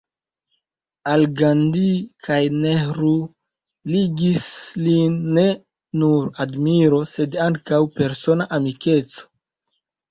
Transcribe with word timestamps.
Al 1.11 1.25
Gandhi 1.41 1.91
kaj 2.29 2.39
Nehru 2.63 3.13
ligis 3.97 4.49
lin 4.89 5.21
ne 5.39 5.47
nur 6.03 6.29
admiro 6.49 7.05
sed 7.15 7.41
ankaŭ 7.51 7.85
persona 8.01 8.51
amikeco. 8.61 9.33